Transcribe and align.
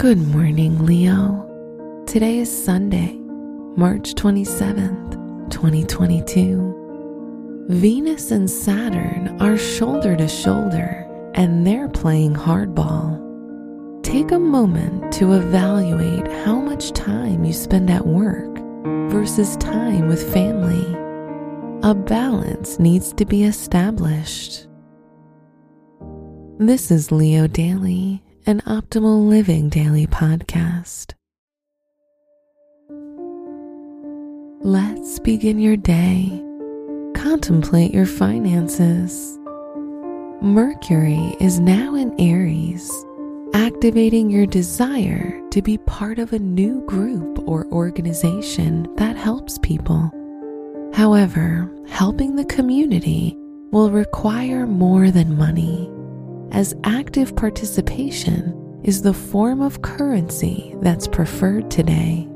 Good 0.00 0.28
morning, 0.28 0.86
Leo. 0.86 1.44
Today 2.06 2.38
is 2.38 2.64
Sunday, 2.64 3.18
March 3.76 4.14
27th, 4.14 5.50
2022. 5.50 7.66
Venus 7.68 8.30
and 8.30 8.50
Saturn 8.50 9.36
are 9.40 9.58
shoulder 9.58 10.16
to 10.16 10.26
shoulder 10.26 11.06
and 11.34 11.66
they're 11.66 11.90
playing 11.90 12.34
hardball. 12.34 13.20
Take 14.02 14.32
a 14.32 14.38
moment 14.38 15.12
to 15.12 15.34
evaluate 15.34 16.26
how 16.44 16.56
much 16.56 16.92
time 16.92 17.44
you 17.44 17.52
spend 17.52 17.90
at 17.90 18.06
work 18.06 18.56
versus 19.10 19.54
time 19.58 20.08
with 20.08 20.32
family. 20.32 20.96
A 21.82 21.94
balance 21.94 22.78
needs 22.78 23.12
to 23.12 23.26
be 23.26 23.44
established. 23.44 24.69
This 26.62 26.90
is 26.90 27.10
Leo 27.10 27.46
Daily, 27.46 28.22
an 28.44 28.60
optimal 28.66 29.26
living 29.26 29.70
daily 29.70 30.06
podcast. 30.06 31.14
Let's 34.60 35.18
begin 35.20 35.58
your 35.58 35.78
day. 35.78 36.28
Contemplate 37.14 37.94
your 37.94 38.04
finances. 38.04 39.38
Mercury 40.42 41.34
is 41.40 41.58
now 41.60 41.94
in 41.94 42.12
Aries, 42.20 42.92
activating 43.54 44.28
your 44.28 44.44
desire 44.44 45.40
to 45.52 45.62
be 45.62 45.78
part 45.78 46.18
of 46.18 46.34
a 46.34 46.38
new 46.38 46.84
group 46.84 47.42
or 47.48 47.64
organization 47.68 48.86
that 48.96 49.16
helps 49.16 49.56
people. 49.56 50.10
However, 50.92 51.72
helping 51.88 52.36
the 52.36 52.44
community 52.44 53.34
will 53.70 53.90
require 53.90 54.66
more 54.66 55.10
than 55.10 55.38
money, 55.38 55.90
as 56.52 56.74
active 56.84 57.36
participation 57.36 58.80
is 58.82 59.02
the 59.02 59.14
form 59.14 59.60
of 59.60 59.82
currency 59.82 60.74
that's 60.80 61.06
preferred 61.06 61.70
today. 61.70 62.26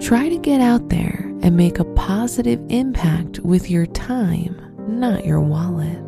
Try 0.00 0.28
to 0.28 0.38
get 0.38 0.60
out 0.60 0.88
there 0.88 1.26
and 1.42 1.56
make 1.56 1.78
a 1.78 1.84
positive 1.84 2.60
impact 2.68 3.38
with 3.40 3.70
your 3.70 3.86
time, 3.86 4.74
not 4.88 5.24
your 5.24 5.40
wallet. 5.40 5.98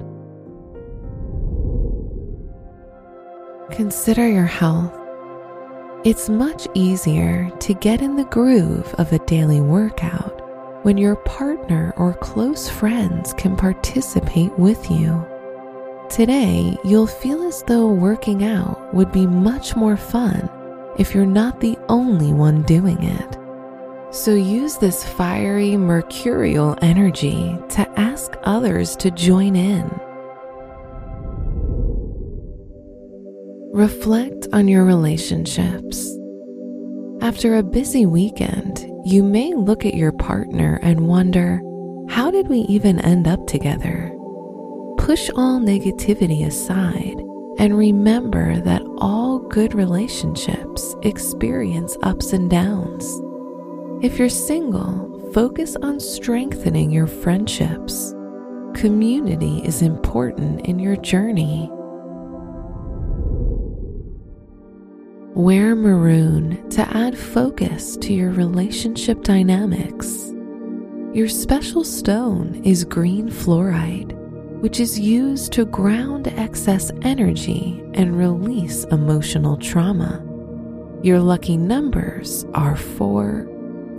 Consider 3.71 4.29
your 4.29 4.45
health. 4.45 4.99
It's 6.05 6.29
much 6.29 6.67
easier 6.75 7.51
to 7.61 7.75
get 7.75 8.03
in 8.03 8.17
the 8.17 8.25
groove 8.25 8.93
of 8.99 9.13
a 9.13 9.21
daily 9.21 9.61
workout 9.61 10.41
when 10.85 10.99
your 10.99 11.17
partner 11.17 11.95
or 11.97 12.15
close 12.15 12.69
friends 12.69 13.33
can 13.35 13.57
participate 13.57 14.53
with 14.59 14.91
you. 14.91 15.25
Today, 16.13 16.77
you'll 16.85 17.07
feel 17.07 17.43
as 17.43 17.63
though 17.63 17.87
working 17.87 18.45
out 18.45 18.93
would 18.93 19.11
be 19.13 19.27
much 19.27 19.75
more 19.75 19.97
fun 19.97 20.47
if 20.99 21.15
you're 21.15 21.25
not 21.25 21.59
the 21.61 21.79
only 21.89 22.35
one 22.35 22.65
doing 22.65 23.03
it. 23.03 23.39
So 24.11 24.35
use 24.35 24.77
this 24.77 25.03
fiery 25.03 25.75
mercurial 25.79 26.77
energy 26.83 27.57
to 27.71 27.89
ask 27.99 28.37
others 28.43 28.95
to 28.97 29.11
join 29.11 29.57
in. 29.57 29.91
Reflect 33.73 34.49
on 34.53 34.69
your 34.69 34.85
relationships. 34.85 36.15
After 37.23 37.57
a 37.57 37.63
busy 37.63 38.05
weekend, 38.05 38.87
you 39.07 39.23
may 39.23 39.55
look 39.55 39.87
at 39.87 39.95
your 39.95 40.13
partner 40.13 40.79
and 40.83 41.09
wonder, 41.09 41.63
how 42.11 42.31
did 42.31 42.49
we 42.49 42.59
even 42.69 43.01
end 43.01 43.27
up 43.27 43.47
together? 43.47 44.15
Push 45.03 45.31
all 45.35 45.59
negativity 45.59 46.47
aside 46.47 47.21
and 47.59 47.77
remember 47.77 48.61
that 48.61 48.83
all 48.99 49.41
good 49.41 49.75
relationships 49.75 50.95
experience 51.03 51.97
ups 52.05 52.33
and 52.33 52.49
downs. 52.49 53.05
If 54.01 54.17
you're 54.17 54.29
single, 54.29 55.29
focus 55.35 55.75
on 55.83 55.99
strengthening 55.99 56.93
your 56.93 57.09
friendships. 57.09 58.15
Community 58.75 59.59
is 59.65 59.83
important 59.83 60.67
in 60.67 60.79
your 60.79 60.95
journey. 60.95 61.69
Wear 65.35 65.75
maroon 65.75 66.71
to 66.71 66.97
add 66.97 67.19
focus 67.19 67.97
to 67.97 68.15
your 68.15 68.31
relationship 68.31 69.25
dynamics. 69.25 70.33
Your 71.13 71.29
special 71.29 71.83
stone 71.83 72.63
is 72.65 72.85
green 72.85 73.31
fluorite, 73.31 74.17
which 74.63 74.79
is 74.79 74.97
used 74.97 75.53
to 75.53 75.65
ground 75.65 76.29
excess 76.29 76.93
energy 77.03 77.83
and 77.95 78.17
release 78.17 78.85
emotional 78.93 79.57
trauma. 79.57 80.25
Your 81.03 81.19
lucky 81.19 81.57
numbers 81.57 82.45
are 82.55 82.77
4, 82.77 83.49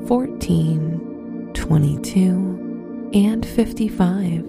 14, 0.07 1.52
22, 1.53 3.12
and 3.13 3.46
55. 3.46 4.46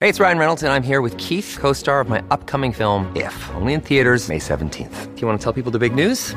Hey, 0.00 0.10
it's 0.10 0.20
Ryan 0.20 0.36
Reynolds, 0.36 0.62
and 0.62 0.74
I'm 0.74 0.82
here 0.82 1.00
with 1.00 1.16
Keith, 1.16 1.56
co 1.58 1.72
star 1.72 2.00
of 2.00 2.10
my 2.10 2.22
upcoming 2.30 2.74
film, 2.74 3.10
If, 3.16 3.50
only 3.54 3.72
in 3.72 3.80
theaters, 3.80 4.28
May 4.28 4.38
17th. 4.38 5.14
Do 5.14 5.20
you 5.22 5.26
want 5.26 5.40
to 5.40 5.42
tell 5.42 5.54
people 5.54 5.72
the 5.72 5.78
big 5.78 5.94
news? 5.94 6.36